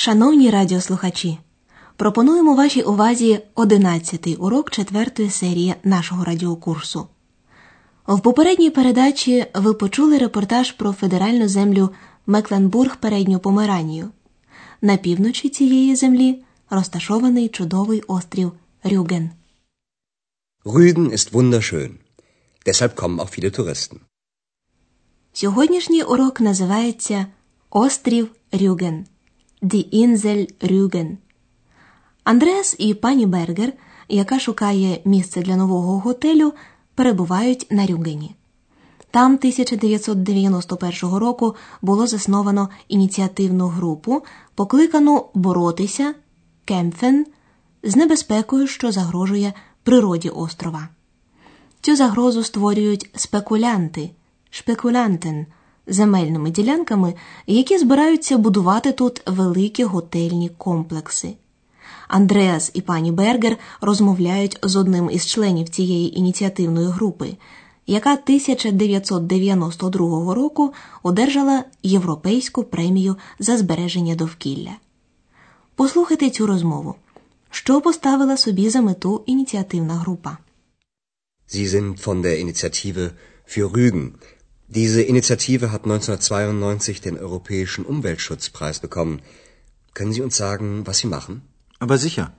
Шановні 0.00 0.50
радіослухачі, 0.50 1.38
пропонуємо 1.96 2.54
вашій 2.54 2.82
увазі 2.82 3.40
11-й 3.54 4.36
урок 4.40 4.70
четвертої 4.70 5.30
серії 5.30 5.74
нашого 5.84 6.24
радіокурсу. 6.24 7.08
В 8.06 8.20
попередній 8.20 8.70
передачі 8.70 9.46
ви 9.54 9.74
почули 9.74 10.18
репортаж 10.18 10.72
про 10.72 10.92
федеральну 10.92 11.48
землю 11.48 11.90
Мекленбург 12.26 12.96
передню 12.96 13.38
Померанію. 13.38 14.10
На 14.82 14.96
півночі 14.96 15.48
цієї 15.48 15.96
землі 15.96 16.42
розташований 16.70 17.48
чудовий 17.48 18.02
острів 18.02 18.52
Рюген. 18.84 19.30
Rügen 20.64 21.10
ist 21.10 21.32
wunderschön. 21.32 21.90
Deshalb 22.66 22.94
kommen 22.94 23.20
auch 23.20 23.38
viele 23.38 23.50
Touristen. 23.58 23.98
Сьогоднішній 25.32 26.02
урок 26.02 26.40
називається 26.40 27.26
Острів 27.70 28.28
Рюген. 28.52 29.06
Die 29.62 29.88
Insel 29.92 30.46
Rügen. 30.60 31.16
Андреас 32.24 32.76
і 32.78 32.94
пані 32.94 33.26
Бергер, 33.26 33.72
яка 34.08 34.38
шукає 34.40 35.00
місце 35.04 35.42
для 35.42 35.56
нового 35.56 35.98
готелю, 35.98 36.52
перебувають 36.94 37.66
на 37.70 37.86
Рюгені. 37.86 38.34
Там 39.10 39.34
1991 39.34 41.14
року 41.14 41.54
було 41.82 42.06
засновано 42.06 42.68
ініціативну 42.88 43.66
групу, 43.66 44.22
покликану 44.54 45.26
боротися 45.34 46.14
kämpfen 46.64 47.26
з 47.82 47.96
небезпекою, 47.96 48.66
що 48.66 48.92
загрожує 48.92 49.52
природі 49.82 50.28
острова. 50.28 50.88
Цю 51.80 51.96
загрозу 51.96 52.44
створюють 52.44 53.10
спекулянти 53.14 54.10
шпекулянтен 54.50 55.46
земельними 55.88 56.50
ділянками, 56.50 57.14
які 57.46 57.78
збираються 57.78 58.38
будувати 58.38 58.92
тут 58.92 59.22
великі 59.26 59.84
готельні 59.84 60.48
комплекси. 60.48 61.34
Андреас 62.08 62.70
і 62.74 62.80
пані 62.80 63.12
Бергер 63.12 63.56
розмовляють 63.80 64.58
з 64.62 64.76
одним 64.76 65.10
із 65.10 65.26
членів 65.26 65.68
цієї 65.68 66.18
ініціативної 66.18 66.86
групи, 66.86 67.36
яка 67.86 68.12
1992 68.12 70.34
року 70.34 70.72
одержала 71.02 71.64
Європейську 71.82 72.62
премію 72.62 73.16
за 73.38 73.58
збереження 73.58 74.14
довкілля. 74.14 74.72
Послухайте 75.74 76.30
цю 76.30 76.46
розмову. 76.46 76.94
Що 77.50 77.80
поставила 77.80 78.36
собі 78.36 78.70
за 78.70 78.80
мету 78.80 79.22
ініціативна 79.26 79.94
група? 79.94 80.38
Sie 81.48 81.66
sind 81.66 82.06
von 82.06 82.22
der 82.22 82.44
Initiative 82.44 83.10
für 83.48 83.72
Rügen. 83.72 84.12
Diese 84.70 85.00
Initiative 85.00 85.72
hat 85.72 85.84
1992 85.84 87.00
den 87.00 87.18
Europäischen 87.18 87.86
Umweltschutzpreis 87.86 88.80
bekommen. 88.80 89.22
Können 89.94 90.12
Sie 90.12 90.20
uns 90.20 90.36
sagen, 90.36 90.86
was 90.86 90.98
Sie 90.98 91.06
machen? 91.06 91.40
Aber 91.78 91.96
sicher. 91.96 92.32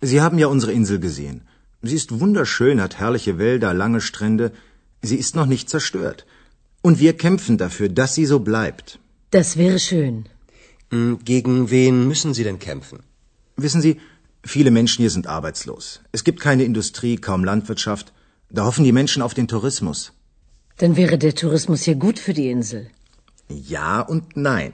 Sie 0.00 0.22
haben 0.22 0.38
ja 0.38 0.46
unsere 0.46 0.72
Insel 0.72 0.98
gesehen. 1.00 1.42
Sie 1.82 1.94
ist 1.94 2.18
wunderschön, 2.18 2.80
hat 2.80 2.98
herrliche 2.98 3.36
Wälder, 3.38 3.74
lange 3.74 4.00
Strände. 4.00 4.52
Sie 5.02 5.16
ist 5.16 5.36
noch 5.36 5.44
nicht 5.44 5.68
zerstört. 5.68 6.24
Und 6.80 6.98
wir 6.98 7.14
kämpfen 7.16 7.58
dafür, 7.58 7.90
dass 7.90 8.14
sie 8.14 8.24
so 8.24 8.40
bleibt. 8.40 8.98
Das 9.30 9.58
wäre 9.58 9.78
schön. 9.78 10.24
Hm, 10.90 11.18
Gegen 11.24 11.70
wen 11.70 12.08
müssen 12.08 12.32
Sie 12.32 12.44
denn 12.44 12.58
kämpfen? 12.58 13.00
Wissen 13.56 13.82
Sie, 13.82 14.00
viele 14.44 14.70
Menschen 14.70 15.02
hier 15.02 15.10
sind 15.10 15.26
arbeitslos. 15.26 16.00
Es 16.12 16.24
gibt 16.24 16.40
keine 16.40 16.64
Industrie, 16.64 17.16
kaum 17.16 17.44
Landwirtschaft. 17.44 18.14
Da 18.48 18.64
hoffen 18.64 18.84
die 18.84 18.92
Menschen 18.92 19.20
auf 19.22 19.34
den 19.34 19.48
Tourismus. 19.48 20.12
Dann 20.77 20.95
wäre 20.97 21.17
der 21.17 21.35
Tourismus 21.35 21.83
hier 21.83 21.95
gut 21.95 22.17
für 22.19 22.33
die 22.33 22.49
Insel. 22.49 22.89
Ja 23.75 24.01
und 24.01 24.35
nein. 24.35 24.73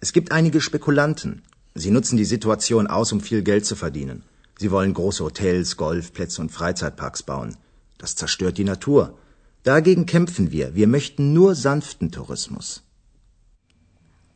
Es 0.00 0.12
gibt 0.12 0.32
einige 0.32 0.60
Spekulanten. 0.60 1.42
Sie 1.74 1.90
nutzen 1.90 2.16
die 2.16 2.30
Situation 2.34 2.86
aus, 2.86 3.12
um 3.12 3.20
viel 3.20 3.42
Geld 3.42 3.64
zu 3.66 3.76
verdienen. 3.76 4.22
Sie 4.60 4.70
wollen 4.70 4.94
große 4.94 5.24
Hotels, 5.24 5.76
Golfplätze 5.76 6.40
und 6.42 6.50
Freizeitparks 6.50 7.22
bauen. 7.22 7.56
Das 7.98 8.16
zerstört 8.16 8.58
die 8.58 8.64
Natur. 8.64 9.14
Dagegen 9.64 10.06
kämpfen 10.06 10.50
wir. 10.50 10.74
Wir 10.74 10.88
möchten 10.88 11.32
nur 11.32 11.54
sanften 11.54 12.10
Tourismus. 12.10 12.82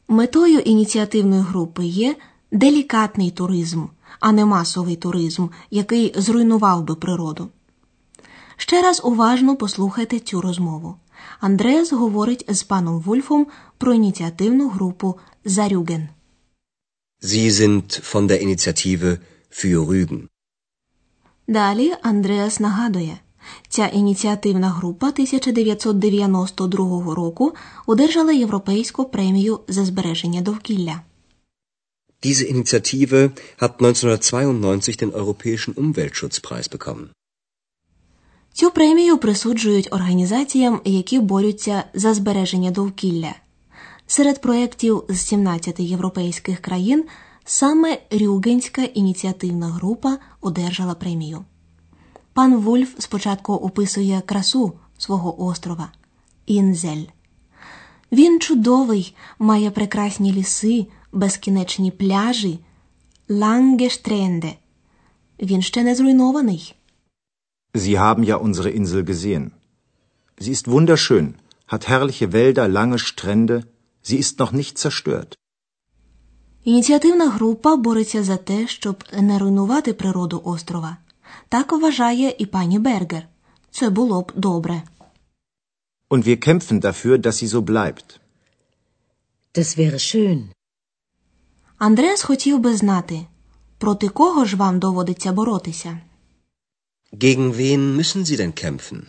Метою 0.08 0.58
ініціативної 0.58 1.42
групи 1.42 1.84
є 1.84 2.16
делікатний 2.52 3.30
туризм, 3.30 3.84
а 4.20 4.32
не 4.32 4.44
масовий 4.44 4.96
туризм, 4.96 5.46
який 5.70 6.14
зруйнував 6.16 6.84
би 6.84 6.94
природу. 6.94 7.48
Ще 8.57 8.81
раз 8.81 9.01
уважно 9.03 9.55
послухайте 9.55 10.19
цю 10.19 10.41
розмову. 10.41 10.95
Андреас 11.39 11.93
говорить 11.93 12.45
з 12.49 12.63
паном 12.63 12.99
Вульфом 12.99 13.47
про 13.77 13.93
ініціативну 13.93 14.69
групу 14.69 15.19
Зарюген. 15.45 16.07
Sie 17.21 17.51
sind 17.51 18.13
von 18.13 18.27
der 18.27 18.47
Initiative 18.47 19.17
für 19.51 19.85
Rügen. 19.85 20.21
Далі 21.47 21.93
Андреас 22.01 22.59
нагадує, 22.59 23.17
ця 23.69 23.87
ініціативна 23.87 24.69
група 24.69 25.07
1992 25.07 27.15
року 27.15 27.53
одержала 27.85 28.31
Європейську 28.31 29.05
премію 29.05 29.59
за 29.67 29.85
збереження 29.85 30.41
довкілля. 30.41 31.01
Diese 32.23 32.53
Initiative 32.53 33.29
hat 33.59 33.71
1992 33.79 35.01
den 35.01 35.11
Europäischen 35.11 35.73
Umweltschutzpreis 35.73 36.69
bekommen. 36.69 37.16
Цю 38.57 38.71
премію 38.71 39.17
присуджують 39.17 39.93
організаціям, 39.93 40.81
які 40.85 41.19
борються 41.19 41.83
за 41.93 42.13
збереження 42.13 42.71
довкілля. 42.71 43.35
Серед 44.07 44.41
проєктів 44.41 45.03
з 45.09 45.19
17 45.19 45.79
європейських 45.79 46.59
країн 46.59 47.05
саме 47.45 47.97
Рюгенська 48.11 48.81
ініціативна 48.81 49.67
група 49.67 50.17
одержала 50.41 50.93
премію. 50.93 51.45
Пан 52.33 52.55
Вульф 52.55 52.95
спочатку 52.99 53.53
описує 53.53 54.21
красу 54.25 54.73
свого 54.97 55.45
острова 55.45 55.91
Інзель. 56.45 57.05
Він 58.11 58.39
чудовий, 58.39 59.15
має 59.39 59.71
прекрасні 59.71 60.33
ліси, 60.33 60.85
безкінечні 61.11 61.91
пляжі, 61.91 62.59
лангештренде. 63.29 64.53
Він 65.39 65.61
ще 65.61 65.83
не 65.83 65.95
зруйнований. 65.95 66.76
Sie 67.85 67.97
haben 68.05 68.23
ja 68.23 68.35
unsere 68.47 68.69
Insel 68.79 69.03
gesehen. 69.03 69.45
Sie 70.43 70.51
ist 70.51 70.67
wunderschön, 70.67 71.27
hat 71.67 71.87
herrliche 71.87 72.27
Wälder, 72.33 72.67
lange 72.67 72.99
Strände. 72.99 73.57
Sie 74.07 74.17
ist 74.23 74.39
noch 74.39 74.51
nicht 74.51 74.77
zerstört. 74.77 75.37
Ініціативна 76.63 77.29
група 77.29 77.75
бореться 77.75 78.23
за 78.23 78.37
те, 78.37 78.67
щоб 78.67 79.03
не 79.13 79.39
руйнувати 79.39 79.93
природу 79.93 80.41
острова. 80.45 80.97
Так 81.49 81.71
вважає 81.71 82.35
і 82.37 82.45
пані 82.45 82.79
Бергер. 82.79 83.27
Це 83.71 83.89
було 83.89 84.21
б 84.21 84.31
добре. 84.35 84.81
Und 86.09 86.27
wir 86.27 86.37
kämpfen 86.47 86.81
dafür, 86.81 87.17
dass 87.17 87.43
sie 87.43 87.47
so 87.47 87.61
bleibt. 87.61 88.19
Das 89.55 89.77
wäre 89.77 89.99
schön. 89.99 90.43
Андреас 91.77 92.23
хотів 92.23 92.59
би 92.59 92.77
знати, 92.77 93.25
проти 93.77 94.09
кого 94.09 94.45
ж 94.45 94.55
вам 94.55 94.79
доводиться 94.79 95.31
боротися. 95.31 95.99
Gegen 97.13 97.57
wen 97.57 97.95
müssen 97.95 98.25
Sie 98.25 98.37
denn 98.37 98.53
kämpfen? 98.53 99.05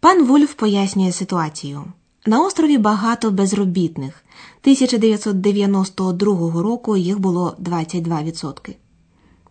Пан 0.00 0.24
Вульф 0.24 0.54
пояснює 0.54 1.12
ситуацію. 1.12 1.84
На 2.26 2.46
острові 2.46 2.78
багато 2.78 3.30
безробітних. 3.30 4.24
1992 4.60 6.62
року 6.62 6.96
їх 6.96 7.18
було 7.18 7.56
22%. 7.60 8.74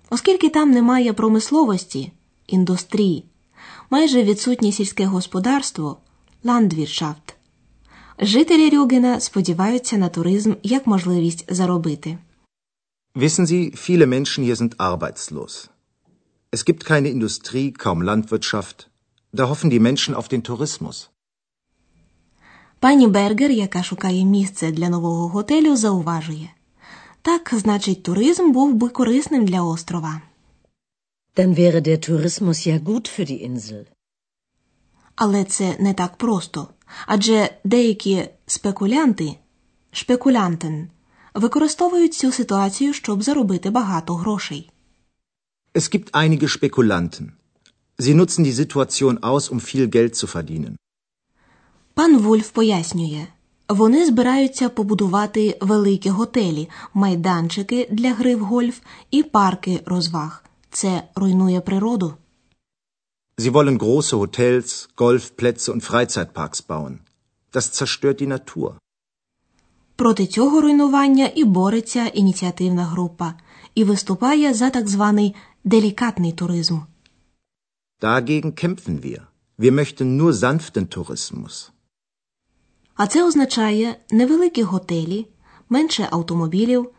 Оскільки 0.09 0.49
там 0.49 0.71
немає 0.71 1.13
промисловості, 1.13 2.11
індустрії, 2.47 3.25
майже 3.89 4.23
відсутнє 4.23 4.71
сільське 4.71 5.05
господарство, 5.05 5.97
ландвіршафт. 6.43 7.35
Жителі 8.19 8.69
Рюгена 8.69 9.19
сподіваються 9.19 9.97
на 9.97 10.09
туризм 10.09 10.53
як 10.63 10.87
можливість 10.87 11.53
заробити. 11.53 12.17
Wissen 13.15 13.45
Sie, 13.45 13.89
viele 13.89 14.05
Menschen 14.05 14.45
hier 14.45 14.55
sind 14.55 14.75
arbeitslos. 14.75 15.69
Es 16.55 16.61
gibt 16.65 16.83
keine 16.85 17.09
Industrie, 17.17 17.67
kaum 17.83 17.99
Landwirtschaft. 18.09 18.77
Da 19.37 19.43
hoffen 19.49 19.69
die 19.73 19.83
Menschen 19.87 20.13
auf 20.19 20.27
den 20.33 20.43
Tourismus. 20.43 21.09
Пані 22.79 23.07
Бергер, 23.07 23.51
яка 23.51 23.83
шукає 23.83 24.25
місце 24.25 24.71
для 24.71 24.89
нового 24.89 25.27
готелю, 25.27 25.75
зауважує. 25.75 26.49
Так, 27.21 27.53
значить, 27.53 28.03
туризм 28.03 28.51
був 28.51 28.73
би 28.73 28.89
корисним 28.89 29.45
для 29.45 29.61
острова. 29.63 30.21
Dann 31.35 31.55
wäre 31.55 31.81
der 31.81 32.09
Tourismus 32.09 32.67
ja 32.67 32.77
gut 32.79 33.19
für 33.19 33.25
die 33.31 33.49
Insel. 33.49 33.85
Але 35.15 35.43
це 35.43 35.75
не 35.79 35.93
так 35.93 36.15
просто. 36.17 36.67
Адже 37.07 37.49
деякі 37.63 38.29
спекулянти, 38.45 39.35
шпекулянтен, 39.91 40.89
використовують 41.33 42.13
цю 42.13 42.31
ситуацію, 42.31 42.93
щоб 42.93 43.23
заробити 43.23 43.69
багато 43.69 44.15
грошей. 44.15 44.69
Es 45.79 45.89
gibt 45.89 46.13
einige 46.13 46.47
Spekulanten. 46.47 47.25
Sie 47.97 48.13
nutzen 48.13 48.43
die 48.43 48.57
Situation 48.63 49.23
aus, 49.23 49.49
um 49.49 49.59
viel 49.59 49.87
Geld 49.87 50.15
zu 50.15 50.27
verdienen. 50.27 50.75
Пан 51.93 52.17
Вульф 52.17 52.49
пояснює, 52.49 53.27
вони 53.69 54.05
збираються 54.05 54.69
побудувати 54.69 55.57
великі 55.61 56.09
готелі, 56.09 56.69
майданчики 56.93 57.87
для 57.91 58.13
гри 58.13 58.35
в 58.35 58.39
гольф 58.39 58.79
і 59.11 59.23
парки 59.23 59.81
розваг. 59.85 60.43
Це 60.71 61.03
руйнує 61.15 61.61
природу. 61.61 62.13
Sie 63.37 63.51
wollen 63.51 63.77
große 63.77 64.15
Hotels, 64.15 64.89
Golfplätze 64.97 65.71
und 65.71 65.81
Freizeitparks 65.81 66.61
bauen. 66.67 66.99
Das 67.53 67.65
zerstört 67.71 68.21
die 68.21 68.27
Natur. 68.27 68.73
Проти 69.95 70.25
цього 70.25 70.61
руйнування 70.61 71.29
і 71.35 71.43
бореться 71.43 72.05
ініціативна 72.05 72.85
група 72.85 73.33
і 73.75 73.83
виступає 73.83 74.53
за 74.53 74.69
так 74.69 74.89
званий 74.89 75.35
делікатний 75.63 76.31
туризм. 76.31 76.79
Dagegen 78.01 78.51
kämpfen 78.55 79.01
wir. 79.03 79.21
Wir 79.57 79.71
möchten 79.71 80.17
nur 80.17 80.33
sanften 80.33 80.87
Tourismus. 80.87 81.69
А 82.95 83.07
це 83.07 83.23
означає 83.23 83.95
невеликі 84.11 84.63
готелі, 84.63 85.27
менше 85.69 86.07
автомобілів, 86.11 86.89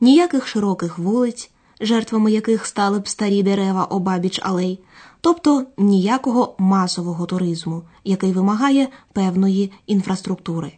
ніяких 0.00 0.46
широких 0.46 0.98
вулиць, 0.98 1.50
жертвами 1.80 2.32
яких 2.32 2.66
стали 2.66 2.98
б 3.00 3.08
старі 3.08 3.42
дерева 3.42 3.84
обабіч 3.84 4.40
алей, 4.42 4.78
тобто 5.20 5.66
ніякого 5.76 6.54
масового 6.58 7.26
туризму, 7.26 7.82
який 8.04 8.32
вимагає 8.32 8.88
певної 9.12 9.72
інфраструктури. 9.86 10.72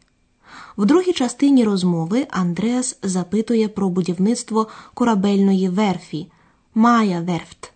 В 0.77 0.87
другій 0.87 1.13
частині 1.13 1.65
розмови 1.65 2.27
Андреас 2.31 2.99
запитує 3.03 3.69
про 3.69 3.89
будівництво 3.89 4.69
корабельної 4.95 5.69
верфі 5.69 6.31
Майя 6.76 7.22
Верфт, 7.22 7.74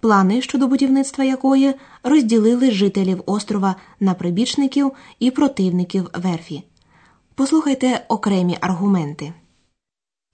плани 0.00 0.42
щодо 0.42 0.66
будівництва 0.68 1.24
якої 1.24 1.74
розділили 2.02 2.70
жителів 2.70 3.22
острова 3.26 3.76
на 4.00 4.14
прибічників 4.14 4.92
і 5.18 5.30
противників 5.30 6.10
верфі. 6.14 6.62
Послухайте 7.34 8.04
окремі 8.08 8.58
аргументи. 8.60 9.32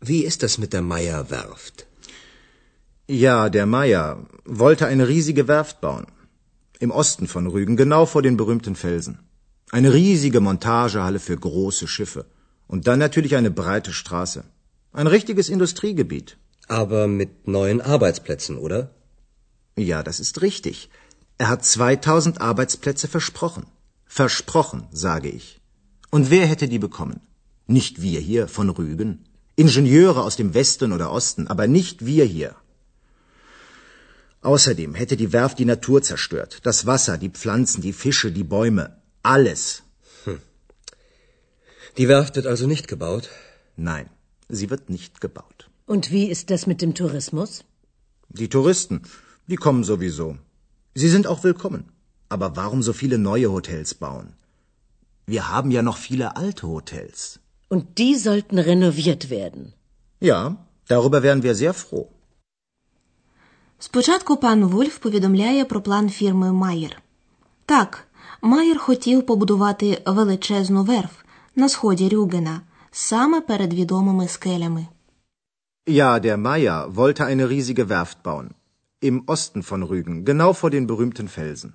Wie 0.02 0.24
ist 0.28 0.42
das 0.42 0.58
mit 0.58 0.72
der 0.74 0.82
Meyer-Werft? 0.82 1.86
Ja, 3.26 3.48
der 3.56 3.66
Meier 3.66 4.16
wollte 4.44 4.86
eine 4.86 5.08
riesige 5.08 5.44
Werft 5.48 5.80
bauen. 5.80 6.06
Im 6.80 6.90
Osten 6.90 7.26
von 7.26 7.46
Rügen, 7.54 7.76
genau 7.76 8.06
vor 8.06 8.22
den 8.22 8.36
berühmten 8.36 8.76
Felsen. 8.76 9.18
Eine 9.70 9.92
riesige 9.92 10.40
Montagehalle 10.40 11.20
für 11.26 11.36
große 11.36 11.86
Schiffe. 11.86 12.22
Und 12.66 12.86
dann 12.86 12.98
natürlich 12.98 13.34
eine 13.36 13.50
breite 13.50 13.92
Straße. 13.92 14.40
Ein 14.92 15.08
richtiges 15.16 15.48
Industriegebiet. 15.56 16.28
Aber 16.67 17.07
mit 17.07 17.47
neuen 17.47 17.81
Arbeitsplätzen, 17.81 18.57
oder? 18.57 18.89
Ja, 19.75 20.03
das 20.03 20.19
ist 20.19 20.41
richtig. 20.41 20.89
Er 21.37 21.49
hat 21.49 21.65
2000 21.65 22.41
Arbeitsplätze 22.41 23.07
versprochen. 23.07 23.65
Versprochen, 24.05 24.87
sage 24.91 25.29
ich. 25.29 25.59
Und 26.09 26.29
wer 26.29 26.45
hätte 26.47 26.67
die 26.67 26.79
bekommen? 26.79 27.21
Nicht 27.67 28.01
wir 28.01 28.19
hier 28.19 28.47
von 28.47 28.69
Rügen. 28.69 29.25
Ingenieure 29.55 30.23
aus 30.23 30.35
dem 30.35 30.53
Westen 30.53 30.93
oder 30.93 31.11
Osten, 31.11 31.47
aber 31.47 31.67
nicht 31.67 32.05
wir 32.05 32.25
hier. 32.25 32.55
Außerdem 34.41 34.93
hätte 34.93 35.17
die 35.17 35.33
Werft 35.33 35.59
die 35.59 35.65
Natur 35.65 36.01
zerstört. 36.01 36.59
Das 36.63 36.85
Wasser, 36.85 37.17
die 37.17 37.29
Pflanzen, 37.29 37.81
die 37.81 37.93
Fische, 37.93 38.31
die 38.31 38.43
Bäume. 38.43 38.95
Alles. 39.23 39.83
Die 41.97 42.07
Werft 42.07 42.35
wird 42.35 42.45
also 42.45 42.67
nicht 42.67 42.87
gebaut? 42.87 43.29
Nein, 43.75 44.09
sie 44.49 44.69
wird 44.69 44.89
nicht 44.89 45.21
gebaut. 45.21 45.69
Und 45.86 46.10
wie 46.14 46.26
ist 46.34 46.50
das 46.50 46.66
mit 46.70 46.78
dem 46.82 46.94
Tourismus? 46.94 47.50
Die 48.40 48.48
Touristen, 48.48 49.02
die 49.50 49.60
kommen 49.64 49.84
sowieso. 49.92 50.28
Sie 50.94 51.10
sind 51.14 51.26
auch 51.26 51.42
willkommen. 51.48 51.82
Aber 52.34 52.48
warum 52.60 52.80
so 52.82 52.92
viele 52.92 53.18
neue 53.18 53.48
Hotels 53.56 53.94
bauen? 53.94 54.28
Wir 55.26 55.42
haben 55.52 55.70
ja 55.76 55.82
noch 55.82 55.98
viele 56.08 56.36
alte 56.36 56.64
Hotels. 56.74 57.40
Und 57.68 57.84
die 57.98 58.14
sollten 58.26 58.58
renoviert 58.70 59.30
werden. 59.30 59.72
Ja, 60.20 60.40
darüber 60.88 61.22
wären 61.22 61.42
wir 61.42 61.54
sehr 61.54 61.74
froh. 61.74 62.08
Спочатку 63.78 64.36
пан 64.36 64.64
Вольф 64.64 64.98
повідомляє 64.98 65.64
про 65.64 65.80
план 65.80 66.10
фірми 66.10 66.52
Майер. 66.52 67.02
Так, 67.66 68.08
Майер 68.42 68.78
хотів 68.78 69.26
побудувати 69.26 70.02
величезну 70.06 70.82
верф 70.84 71.12
на 71.56 71.68
сході 71.68 72.08
Рюгена, 72.08 72.60
саме 72.90 73.40
перед 73.40 73.74
відомими 73.74 74.28
скелями. 74.28 74.86
Ja, 75.87 76.19
der 76.19 76.37
Meier 76.37 76.95
wollte 76.95 77.25
eine 77.25 77.47
riesige 77.47 77.89
Werft 77.89 78.23
bauen. 78.23 78.55
Im 79.01 79.23
Osten 79.27 79.61
von 79.61 79.83
Rügen, 79.83 80.25
genau 80.25 80.53
vor 80.53 80.71
den 80.71 80.87
berühmten 80.87 81.27
Felsen. 81.27 81.73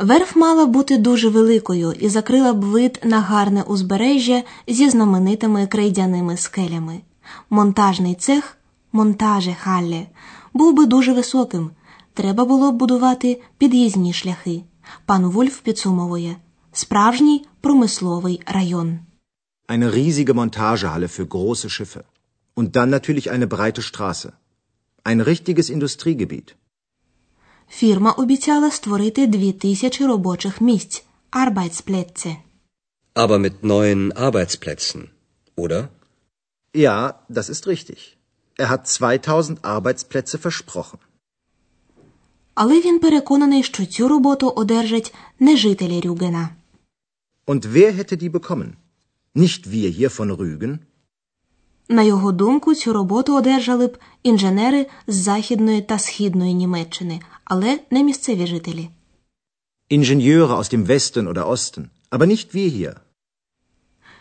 Верф 0.00 0.36
мала 0.36 0.66
бути 0.66 0.98
дуже 0.98 1.28
великою 1.28 1.92
і 1.92 2.08
закрила 2.08 2.52
б 2.52 2.64
вид 2.64 3.00
на 3.04 3.20
гарне 3.20 3.62
узбережжя 3.62 4.42
зі 4.66 4.90
знаменитими 4.90 5.66
крейдяними 5.66 6.36
скелями. 6.36 7.00
Монтажний 7.50 8.14
цех, 8.14 8.58
монтаже 8.92 9.56
Халле, 9.60 10.06
був 10.52 10.74
би 10.74 10.86
дуже 10.86 11.12
високим. 11.12 11.70
Треба 12.14 12.44
було 12.44 12.72
б 12.72 12.76
будувати 12.76 13.40
під'їзні 13.58 14.12
шляхи. 14.12 14.62
Пан 15.06 15.26
Вольф 15.26 15.60
підсумовує 15.60 16.36
справжній 16.72 17.46
промисловий 17.60 18.42
район. 18.46 18.98
Eine 19.68 19.90
riesige 19.94 20.32
Montagehalle 20.34 21.08
für 21.08 21.26
große 21.28 21.68
Schiffe. 21.68 22.02
Und 22.59 22.75
dann 22.75 22.89
natürlich 22.89 23.31
eine 23.31 23.47
breite 23.47 23.81
Straße. 23.81 24.29
Ein 25.03 25.21
richtiges 25.21 25.69
Industriegebiet. 25.69 26.55
Фірма 27.69 28.11
обіцяла 28.11 28.71
створити 28.71 29.27
дві 29.27 29.51
тисячі 29.51 30.05
робочих 30.05 30.61
місць 30.61 31.03
Arbeitsplätze. 31.31 32.35
Aber 33.15 33.39
mit 33.39 33.63
neuen 33.63 34.11
Arbeitsplätzen, 34.13 35.01
oder? 35.55 35.87
Ja, 36.73 36.97
das 37.29 37.49
ist 37.49 37.67
richtig. 37.67 38.17
Er 38.57 38.69
hat 38.69 38.87
2000 38.87 39.59
Arbeitsplätze 39.61 40.37
versprochen. 40.37 40.99
Але 42.53 42.81
він 42.81 42.99
переконаний, 42.99 43.63
що 43.63 43.85
цю 43.85 44.07
роботу 44.07 44.49
одержать 44.49 45.13
не 45.39 45.57
жителі 45.57 46.01
Рюгена. 46.01 46.49
Und 47.47 47.65
wer 47.65 47.91
hätte 47.93 48.17
die 48.17 48.29
bekommen? 48.29 48.75
Nicht 49.35 49.71
wir 49.71 49.89
hier 49.89 50.09
von 50.09 50.31
Rügen? 50.31 50.79
На 51.90 52.02
його 52.02 52.32
думку, 52.32 52.74
цю 52.74 52.92
роботу 52.92 53.36
одержали 53.36 53.86
б 53.86 53.98
інженери 54.22 54.86
з 55.06 55.14
західної 55.14 55.82
та 55.82 55.98
східної 55.98 56.54
Німеччини, 56.54 57.20
але 57.44 57.78
не 57.90 58.02
місцеві 58.02 58.46
жителі. 58.46 58.90
Ingenieure 59.90 60.56
aus 60.58 60.74
dem 60.74 60.86
Westen 60.86 61.32
oder 61.32 61.48
Osten, 61.48 61.84
aber 62.10 62.26
nicht 62.26 62.54
wir 62.54 62.70
hier. 62.70 62.94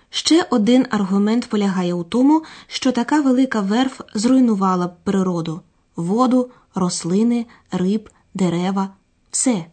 Ще 0.10 0.48
один 0.50 0.86
аргумент 0.90 1.50
полягає 1.50 1.94
у 1.94 2.04
тому, 2.04 2.44
що 2.68 2.92
така 2.92 3.22
велика 3.22 3.62
верф 3.62 4.02
зруйнувала 4.14 4.88
б 4.88 4.96
природу 5.04 5.62
воду, 5.96 6.52
рослини, 6.76 7.46
риб, 7.72 8.10
дерева, 8.34 8.90
все. 9.32 9.66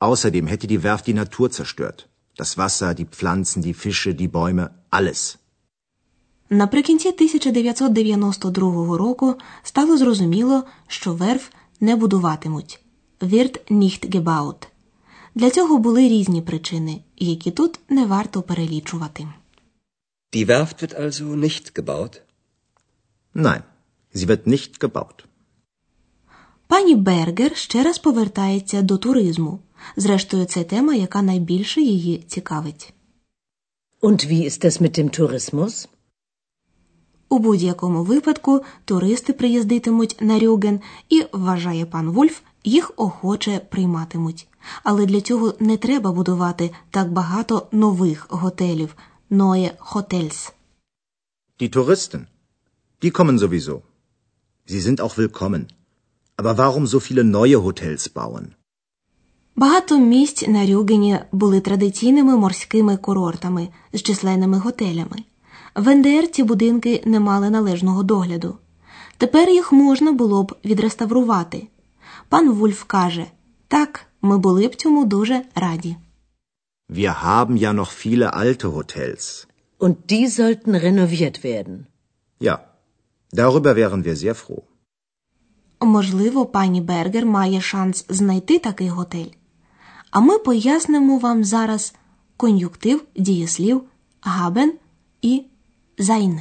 Außerdem 0.00 0.46
hätte 0.46 0.66
die 0.66 0.82
Werft 0.82 1.06
die 1.06 1.14
Natur 1.14 1.50
zerstört. 1.50 1.98
Das 2.36 2.56
Wasser, 2.58 2.94
die 2.94 3.06
Pflanzen, 3.06 3.62
die 3.62 3.74
Fische, 3.74 4.14
die 4.14 4.28
Bäume, 4.28 4.64
alles. 4.90 5.38
Наприкінці 6.50 7.08
1992 7.08 8.96
року 8.96 9.34
стало 9.62 9.96
зрозуміло, 9.96 10.64
що 10.86 11.14
верф 11.14 11.48
не 11.80 11.96
будуватимуть. 11.96 12.80
Wird 13.20 13.72
nicht 13.72 14.10
gebaut. 14.10 14.66
Для 15.34 15.50
цього 15.50 15.78
були 15.78 16.08
різні 16.08 16.42
причини, 16.42 17.00
які 17.16 17.50
тут 17.50 17.80
не 17.88 18.06
варто 18.06 18.42
перелічувати. 18.42 19.28
Die 20.32 20.46
Werft 20.46 20.82
wird 20.82 21.00
also 21.00 21.36
nicht 21.36 21.80
gebaut? 21.80 22.20
Nein, 23.34 23.62
sie 24.14 24.26
wird 24.26 24.48
nicht 24.48 24.78
gebaut. 24.80 25.24
Пані 26.66 26.94
Бергер 26.94 27.56
ще 27.56 27.82
раз 27.82 27.98
повертається 27.98 28.82
до 28.82 28.98
туризму. 28.98 29.58
Зрештою, 29.96 30.44
це 30.44 30.64
тема, 30.64 30.94
яка 30.94 31.22
найбільше 31.22 31.80
її 31.80 32.18
цікавить. 32.18 32.92
Und 34.02 34.26
wie 34.26 34.44
ist 34.44 34.64
das 34.64 34.82
mit 34.82 34.98
dem 34.98 35.20
Tourismus? 35.20 35.88
У 37.28 37.38
будь-якому 37.38 38.02
випадку 38.02 38.62
туристи 38.84 39.32
приїздитимуть 39.32 40.16
на 40.20 40.38
Рюген 40.38 40.80
і, 41.08 41.24
вважає 41.32 41.86
пан 41.86 42.10
Вольф, 42.10 42.40
їх 42.64 42.92
охоче 42.96 43.60
прийматимуть. 43.70 44.48
Але 44.82 45.06
для 45.06 45.20
цього 45.20 45.54
не 45.60 45.76
треба 45.76 46.12
будувати 46.12 46.70
так 46.90 47.12
багато 47.12 47.66
нових 47.72 48.26
готелів 48.30 48.96
Neue 49.30 49.70
Hotels. 49.92 50.52
Die 51.60 51.70
Touristen, 51.70 52.26
die 53.02 53.10
kommen 53.10 53.38
sowieso. 53.38 53.82
Sie 54.66 54.80
sind 54.80 55.00
auch 55.00 55.16
willkommen. 55.16 55.62
Aber 56.36 56.58
warum 56.58 56.86
so 56.86 56.98
viele 57.00 57.24
neue 57.24 57.58
Hotels 57.66 58.08
bauen? 58.14 58.46
Багато 59.56 59.98
місць 59.98 60.48
на 60.48 60.66
Рюгені 60.66 61.18
були 61.32 61.60
традиційними 61.60 62.36
морськими 62.36 62.96
курортами 62.96 63.68
з 63.92 64.02
численними 64.02 64.58
готелями. 64.58 65.16
В 65.74 65.94
НДР 65.94 66.30
ці 66.30 66.42
будинки 66.42 67.02
не 67.04 67.20
мали 67.20 67.50
належного 67.50 68.02
догляду. 68.02 68.58
Тепер 69.18 69.48
їх 69.48 69.72
можна 69.72 70.12
було 70.12 70.42
б 70.42 70.56
відреставрувати. 70.64 71.66
Пан 72.28 72.50
Вульф 72.50 72.84
каже: 72.84 73.26
так, 73.68 74.06
ми 74.22 74.38
були 74.38 74.68
б 74.68 74.74
цьому 74.74 75.04
дуже 75.04 75.42
раді. 75.54 75.96
Wir 76.90 77.24
haben 77.24 77.56
ja 77.58 77.72
noch 77.72 77.90
viele 78.06 78.26
alte 78.42 78.66
Hotels. 78.76 79.46
Und 79.78 79.94
die 80.10 80.26
sollten 80.28 80.72
renoviert 80.86 81.36
werden. 81.44 81.76
Ja, 82.40 82.58
darüber 83.32 83.72
wären 83.76 84.04
wir 84.04 84.16
sehr 84.16 84.34
froh. 84.34 84.62
Можливо, 85.80 86.46
пані 86.46 86.80
Бергер 86.80 87.26
має 87.26 87.60
шанс 87.60 88.06
знайти 88.08 88.58
такий 88.58 88.88
готель. 88.88 89.30
А 90.10 90.20
ми 90.20 90.38
пояснимо 90.38 91.18
вам 91.18 91.44
зараз 91.44 91.94
кон'юктив 92.36 93.04
дієслів 93.16 93.82
габен 94.20 94.72
і 95.22 95.44
зайн. 95.98 96.40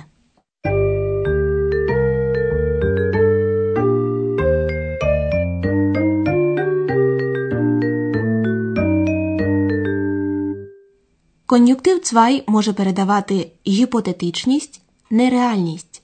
Кон'юктив 11.46 12.02
цвай 12.02 12.44
може 12.48 12.74
передавати 12.74 13.52
гіпотетичність, 13.68 14.82
нереальність. 15.10 16.02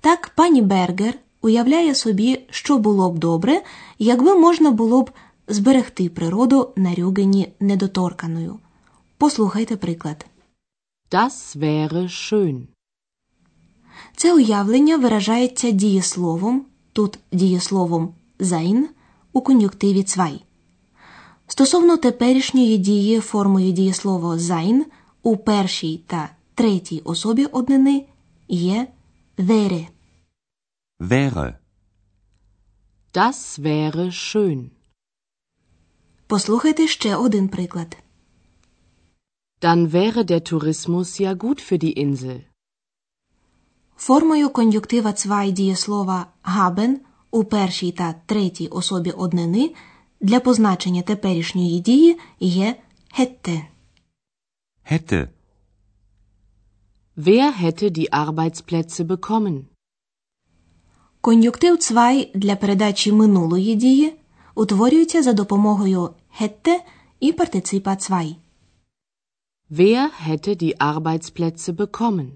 Так, 0.00 0.32
пані 0.34 0.62
Бергер 0.62 1.14
уявляє 1.42 1.94
собі, 1.94 2.40
що 2.50 2.78
було 2.78 3.10
б 3.10 3.18
добре, 3.18 3.62
якби 3.98 4.34
можна 4.34 4.70
було 4.70 5.02
б 5.02 5.10
зберегти 5.48 6.08
природу 6.08 6.72
на 6.76 6.94
Рюгені 6.94 7.52
недоторканою. 7.60 8.58
Послухайте 9.18 9.76
приклад. 9.76 10.26
Das 11.10 11.56
wäre 11.56 12.08
schön. 12.08 12.66
Це 14.16 14.34
уявлення 14.34 14.96
виражається 14.96 15.70
дієсловом, 15.70 16.66
тут 16.92 17.18
дієсловом 17.32 18.14
sein 18.40 18.84
у 19.32 19.40
кон'юктиві 19.40 20.02
цвай. 20.02 20.44
Стосовно 21.46 21.96
теперішньої 21.96 22.78
дії 22.78 23.20
формою 23.20 23.72
дієслова 23.72 24.36
sein 24.36 24.84
у 25.22 25.36
першій 25.36 26.00
та 26.06 26.30
третій 26.54 27.00
особі 27.04 27.44
однини 27.44 28.04
є 28.48 28.86
wäre. 29.38 29.86
Wäre. 31.00 31.58
Das 33.14 33.58
wäre 33.58 34.10
schön. 34.10 34.70
Послухайте 36.26 36.86
ще 36.88 37.16
один 37.16 37.48
приклад. 37.48 37.96
Dann 39.60 39.92
wäre 39.92 40.24
der 40.24 40.42
Tourismus 40.44 41.18
ja 41.18 41.32
gut 41.34 41.60
für 41.60 41.78
die 41.78 41.94
Insel. 42.04 42.47
Формою 43.98 44.50
кон'юктива 44.50 45.12
цвай 45.12 45.52
дієслова 45.52 46.26
haben 46.42 46.96
у 47.30 47.44
першій 47.44 47.92
та 47.92 48.14
третій 48.26 48.66
особі 48.66 49.10
однини 49.10 49.74
для 50.20 50.40
позначення 50.40 51.02
теперішньої 51.02 51.80
дії 51.80 52.18
є 52.40 52.76
hätte. 53.18 53.60
Hätte. 54.90 55.28
Wer 57.16 57.52
hätte 57.62 57.90
die 57.90 58.08
Arbeitsplätze 58.10 59.04
bekommen? 59.04 59.64
Кон'юктив 61.20 61.78
цвай 61.78 62.30
для 62.34 62.56
передачі 62.56 63.12
минулої 63.12 63.74
дії 63.74 64.16
утворюється 64.54 65.22
за 65.22 65.32
допомогою 65.32 66.10
hätte 66.40 66.80
і 67.20 67.32
партиципа 67.32 67.96
цвай. 67.96 68.36
Wer 69.70 70.10
hätte 70.28 70.62
die 70.62 70.76
Arbeitsplätze 70.76 71.72
bekommen? 71.72 72.28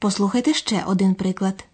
Послухайте 0.00 0.54
ще 0.54 0.84
один 0.86 1.14
приклад. 1.14 1.64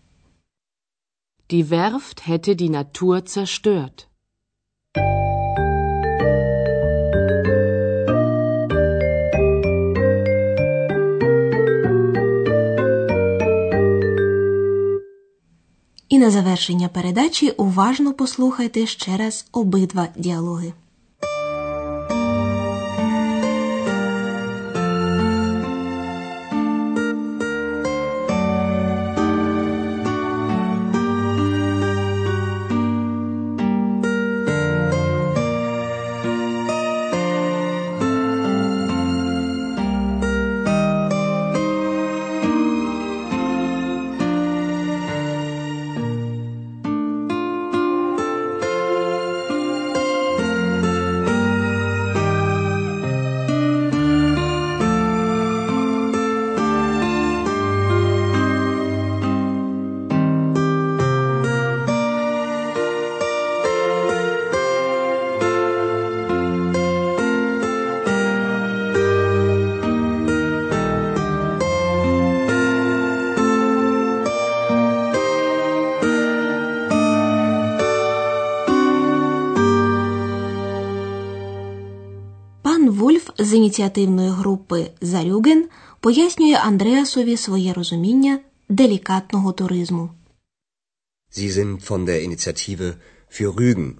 Die 1.50 1.68
Werft 1.68 2.26
hätte 2.26 2.56
die 2.56 2.70
Natur 2.70 3.22
zerstört. 3.26 4.06
І 16.08 16.18
на 16.18 16.30
завершення 16.30 16.88
передачі 16.88 17.50
уважно 17.50 18.14
послухайте 18.14 18.86
ще 18.86 19.16
раз 19.16 19.46
обидва 19.52 20.08
діалоги. 20.16 20.72
Пан 82.83 82.89
Вульф 82.89 83.29
з 83.37 83.53
ініціативної 83.53 84.29
групи 84.29 84.91
Зарюген 85.01 85.65
пояснює 85.99 86.55
Андреасові 86.55 87.37
своє 87.37 87.73
розуміння 87.73 88.39
делікатного 88.69 89.51
туризму. 89.51 90.09
Sie 91.31 91.49
sind 91.57 91.87
von 91.89 92.05
der 92.05 92.19
Initiative 92.29 92.93
für 93.35 93.49
Rügen. 93.59 93.93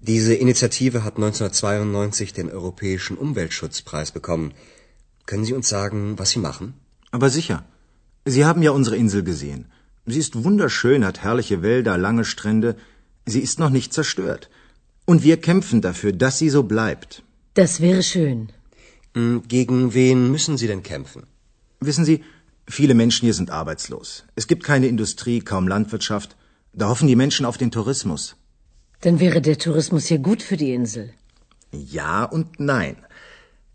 Diese 0.00 0.34
Initiative 0.44 0.96
hat 1.04 1.14
1992 1.16 2.32
den 2.38 2.48
Europäischen 2.58 3.14
Umweltschutzpreis 3.24 4.10
bekommen. 4.18 4.52
Können 5.28 5.44
Sie 5.48 5.56
uns 5.58 5.68
sagen, 5.76 6.00
was 6.18 6.30
Sie 6.34 6.42
machen? 6.48 6.66
Aber 7.16 7.30
sicher. 7.38 7.58
Sie 8.34 8.44
haben 8.48 8.62
ja 8.62 8.72
unsere 8.78 8.96
Insel 8.96 9.22
gesehen. 9.32 9.62
Sie 10.12 10.20
ist 10.24 10.34
wunderschön, 10.46 11.04
hat 11.08 11.22
herrliche 11.26 11.58
Wälder, 11.68 11.94
lange 12.06 12.24
Strände. 12.32 12.70
Sie 13.32 13.42
ist 13.46 13.58
noch 13.62 13.72
nicht 13.76 13.90
zerstört. 13.98 14.42
Und 15.10 15.18
wir 15.28 15.36
kämpfen 15.48 15.80
dafür, 15.88 16.12
dass 16.22 16.34
sie 16.40 16.50
so 16.56 16.62
bleibt. 16.74 17.10
Das 17.55 17.81
wäre 17.81 18.01
schön. 18.01 18.49
Hm, 19.15 19.43
Gegen 19.47 19.93
wen 19.93 20.31
müssen 20.31 20.57
Sie 20.57 20.67
denn 20.67 20.81
kämpfen? 20.83 21.23
Wissen 21.79 22.05
Sie, 22.05 22.23
viele 22.67 22.95
Menschen 22.95 23.25
hier 23.25 23.33
sind 23.35 23.51
arbeitslos. 23.51 24.23
Es 24.35 24.47
gibt 24.47 24.63
keine 24.63 24.87
Industrie, 24.87 25.39
kaum 25.39 25.67
Landwirtschaft. 25.67 26.35
Da 26.73 26.87
hoffen 26.89 27.07
die 27.07 27.15
Menschen 27.15 27.45
auf 27.45 27.57
den 27.57 27.69
Tourismus. 27.69 28.35
Dann 29.01 29.19
wäre 29.19 29.41
der 29.41 29.59
Tourismus 29.59 30.09
ja 30.09 30.17
gut 30.17 30.41
für 30.41 30.57
die 30.57 30.73
Insel. 30.73 31.13
Ja 31.71 32.23
und 32.23 32.59
nein. 32.59 32.95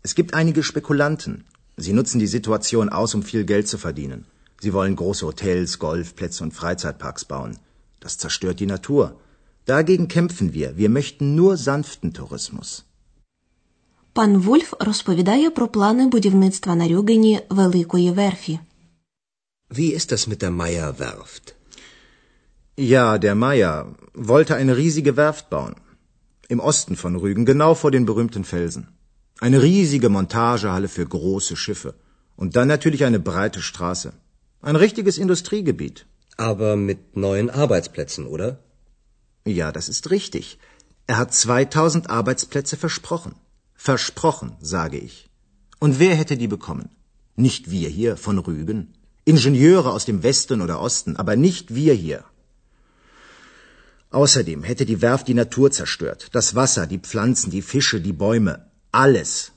Es 0.01 0.15
gibt 0.15 0.33
einige 0.33 0.63
Spekulanten. 0.63 1.45
Sie 1.77 1.93
nutzen 1.93 2.19
die 2.19 2.27
Situation 2.27 2.89
aus, 2.89 3.15
um 3.15 3.23
viel 3.23 3.45
Geld 3.45 3.67
zu 3.69 3.77
verdienen. 3.77 4.25
Sie 4.59 4.73
wollen 4.73 4.97
große 4.97 5.25
Hotels, 5.25 5.79
Golfplätze 5.79 6.43
und 6.43 6.53
Freizeitparks 6.53 7.23
bauen. 7.23 7.57
Das 8.01 8.17
zerstört 8.17 8.59
die 8.59 8.65
Natur. 8.65 9.17
Dagegen 9.65 10.09
kämpfen 10.09 10.53
wir. 10.53 10.75
Wir 10.75 10.89
möchten 10.89 11.35
nur 11.35 11.55
sanften 11.55 12.13
Tourismus. 12.13 12.83
Пан 14.12 14.36
Вульф 14.36 14.74
розповідає 14.80 15.50
про 15.50 15.68
плани 15.68 16.06
будівництва 16.06 16.74
на 16.74 16.88
Рюгені 16.88 17.40
великої 17.50 18.10
верфі. 18.10 18.58
Wie 19.70 19.94
ist 19.98 20.12
das 20.12 20.28
mit 20.28 20.40
der 20.42 20.50
Meyer-Werft? 20.50 21.54
Ja, 22.76 23.18
der 23.18 23.34
Meier 23.34 23.76
wollte 24.14 24.52
eine 24.56 24.76
riesige 24.76 25.16
Werft 25.16 25.50
bauen. 25.50 25.74
Im 26.48 26.60
Osten 26.60 26.96
von 26.96 27.16
Rügen, 27.16 27.44
genau 27.44 27.72
vor 27.74 27.90
den 27.90 28.04
berühmten 28.10 28.44
Felsen. 28.44 28.82
Eine 29.40 29.62
riesige 29.62 30.08
Montagehalle 30.08 30.88
für 30.88 31.06
große 31.06 31.56
Schiffe. 31.56 31.94
Und 32.36 32.50
dann 32.56 32.68
natürlich 32.68 33.04
eine 33.04 33.20
breite 33.30 33.62
Straße. 33.62 34.12
Ein 34.68 34.76
richtiges 34.76 35.16
Industriegebiet. 35.18 36.06
Aber 36.36 36.76
mit 36.76 37.16
neuen 37.16 37.48
Arbeitsplätzen, 37.50 38.26
oder? 38.26 38.58
Ja, 39.44 39.72
das 39.72 39.88
ist 39.88 40.10
richtig. 40.10 40.58
Er 41.06 41.16
hat 41.18 41.34
2000 41.34 42.10
Arbeitsplätze 42.10 42.76
versprochen. 42.76 43.34
Versprochen, 43.87 44.49
sage 44.59 44.97
ich. 44.97 45.29
Und 45.79 45.99
wer 45.99 46.13
hätte 46.13 46.35
die 46.35 46.49
bekommen? 46.49 46.89
Nicht 47.37 47.71
wir 47.71 47.87
hier 47.87 48.17
von 48.17 48.37
Rügen. 48.37 48.79
Ingenieure 49.23 49.93
aus 49.93 50.03
dem 50.03 50.21
Westen 50.21 50.59
oder 50.61 50.81
Osten, 50.81 51.15
aber 51.15 51.37
nicht 51.37 51.73
wir 51.73 51.93
hier. 51.93 52.25
Außerdem 54.11 54.63
hätte 54.63 54.85
die 54.85 55.01
Werft 55.01 55.29
die 55.29 55.33
Natur 55.33 55.71
zerstört. 55.71 56.27
Das 56.33 56.55
Wasser, 56.55 56.87
die 56.87 56.99
Pflanzen, 56.99 57.51
die 57.51 57.61
Fische, 57.61 58.01
die 58.01 58.17
Bäume. 58.25 58.53
Alles. 58.91 59.53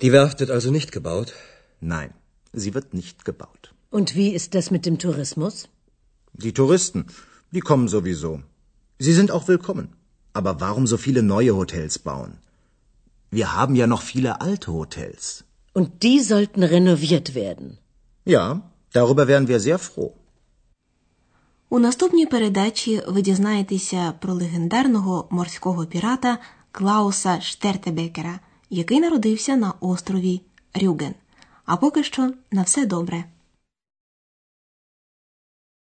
Die 0.00 0.12
Werft 0.12 0.38
wird 0.38 0.52
also 0.52 0.70
nicht 0.70 0.92
gebaut? 0.92 1.32
Nein, 1.80 2.14
sie 2.52 2.74
wird 2.74 2.94
nicht 2.94 3.24
gebaut. 3.24 3.74
Und 3.90 4.14
wie 4.14 4.30
ist 4.38 4.54
das 4.54 4.70
mit 4.70 4.86
dem 4.86 4.98
Tourismus? 5.00 5.68
Die 6.32 6.52
Touristen, 6.52 7.06
die 7.50 7.64
kommen 7.68 7.88
sowieso. 7.88 8.40
Sie 9.00 9.14
sind 9.14 9.32
auch 9.32 9.48
willkommen. 9.48 9.88
Aber 10.38 10.54
warum 10.64 10.84
so 10.92 10.96
viele 11.06 11.22
neue 11.34 11.52
Hotels 11.60 11.94
bauen? 12.10 12.32
Wir 13.38 13.46
haben 13.56 13.74
ja 13.80 13.86
noch 13.86 14.02
viele 14.12 14.40
alte 14.48 14.68
Hotels. 14.80 15.44
Und 15.78 15.88
die 16.04 16.20
sollten 16.32 16.62
renoviert 16.74 17.28
werden. 17.34 17.68
Ja, 18.34 18.44
darüber 18.98 19.24
wären 19.32 19.48
wir 19.48 19.60
sehr 19.60 19.78
froh. 19.78 20.12
У 21.68 21.78
наступній 21.78 22.26
передачі 22.26 23.02
ви 23.08 23.22
дізнаєтеся 23.22 24.12
про 24.20 24.34
легендарного 24.34 25.28
морського 25.30 25.86
пірата 25.86 26.38
Клауса 26.72 27.40
Штертебекера, 27.40 28.40
який 28.70 29.00
народився 29.00 29.56
на 29.56 29.72
острові 29.80 30.40
Рюген. 30.82 31.14
А 31.64 31.76
поки 31.76 32.04
що 32.04 32.32
на 32.50 32.62
все 32.62 32.86
добре. 32.86 33.24